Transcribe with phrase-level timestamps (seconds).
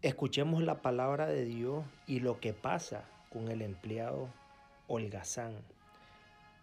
[0.00, 4.28] Escuchemos la palabra de Dios y lo que pasa con el empleado
[4.86, 5.56] holgazán.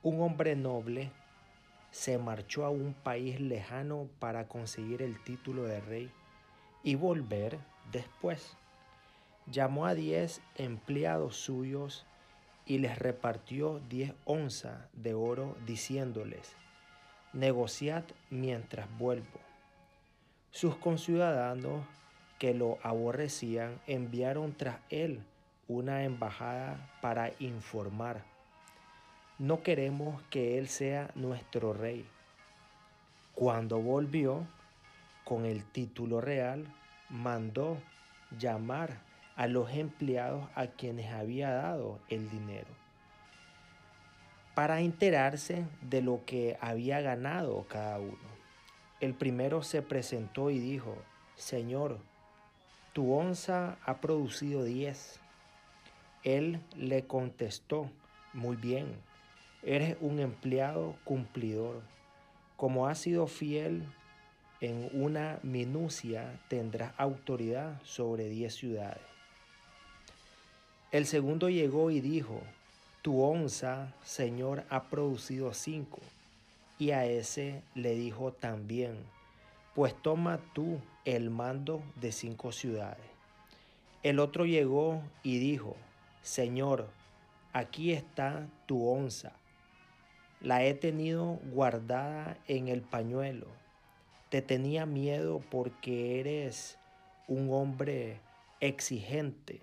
[0.03, 1.11] Un hombre noble
[1.91, 6.11] se marchó a un país lejano para conseguir el título de rey
[6.81, 7.59] y volver
[7.91, 8.55] después.
[9.47, 12.05] Llamó a diez empleados suyos
[12.65, 16.55] y les repartió diez onzas de oro diciéndoles,
[17.33, 19.41] negociad mientras vuelvo.
[20.51, 21.85] Sus conciudadanos
[22.39, 25.23] que lo aborrecían enviaron tras él
[25.67, 28.23] una embajada para informar.
[29.39, 32.05] No queremos que él sea nuestro rey.
[33.33, 34.47] Cuando volvió
[35.23, 36.65] con el título real,
[37.09, 37.77] mandó
[38.39, 39.01] llamar
[39.35, 42.85] a los empleados a quienes había dado el dinero
[44.55, 48.17] para enterarse de lo que había ganado cada uno.
[49.01, 50.95] El primero se presentó y dijo,
[51.35, 51.99] Señor,
[52.95, 55.19] tu onza ha producido diez.
[56.23, 57.89] Él le contestó,
[58.31, 58.87] muy bien,
[59.63, 61.81] eres un empleado cumplidor.
[62.55, 63.83] Como has sido fiel
[64.61, 69.03] en una minucia, tendrás autoridad sobre diez ciudades.
[70.93, 72.39] El segundo llegó y dijo,
[73.01, 75.99] tu onza, Señor, ha producido cinco.
[76.79, 78.95] Y a ese le dijo también,
[79.75, 83.05] pues toma tú el mando de cinco ciudades.
[84.03, 85.75] El otro llegó y dijo,
[86.21, 86.87] Señor,
[87.51, 89.33] aquí está tu onza.
[90.39, 93.47] La he tenido guardada en el pañuelo.
[94.29, 96.77] Te tenía miedo porque eres
[97.27, 98.19] un hombre
[98.61, 99.59] exigente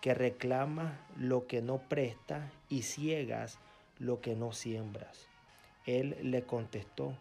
[0.00, 3.58] que reclama lo que no presta y ciegas
[3.98, 5.28] lo que no siembras.
[5.86, 7.14] Él le contestó,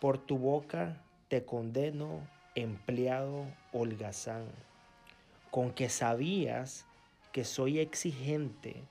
[0.00, 1.02] por tu boca
[1.32, 2.20] te condeno,
[2.54, 4.44] empleado holgazán,
[5.50, 6.84] con que sabías
[7.32, 8.82] que soy exigente,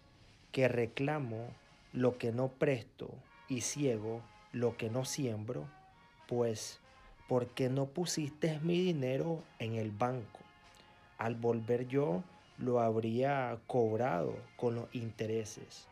[0.52, 1.50] que reclamo
[1.94, 3.12] lo que no presto
[3.47, 5.68] y ciego lo que no siembro,
[6.28, 6.80] pues,
[7.28, 10.40] ¿por qué no pusiste mi dinero en el banco?
[11.19, 12.24] Al volver yo,
[12.57, 15.85] lo habría cobrado con los intereses.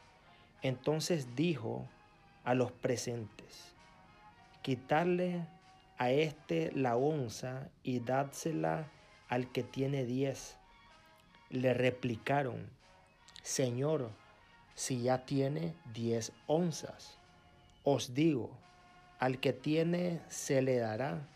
[0.63, 1.85] Entonces dijo
[2.43, 3.75] a los presentes,
[4.63, 5.45] quitarle
[5.99, 8.89] a este la onza y dádsela
[9.27, 10.57] al que tiene diez.
[11.49, 12.69] Le replicaron,
[13.43, 14.09] Señor,
[14.75, 17.17] si ya tiene diez onzas,
[17.83, 18.49] os digo,
[19.19, 21.27] al que tiene se le dará,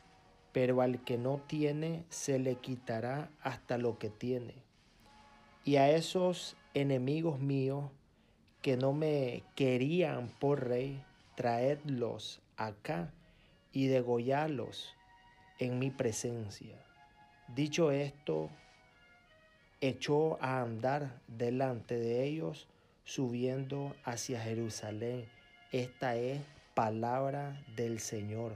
[0.54, 4.56] pero al que no tiene se le quitará hasta lo que tiene.
[5.66, 7.92] Y a esos enemigos míos
[8.62, 11.04] que no me querían por rey,
[11.36, 13.12] traedlos acá
[13.74, 14.96] y degollarlos
[15.60, 16.78] en mi presencia.
[17.50, 18.50] Dicho esto,
[19.82, 22.68] echó a andar delante de ellos,
[23.04, 25.28] subiendo hacia Jerusalén.
[25.72, 26.40] Esta es
[26.74, 28.54] palabra del Señor.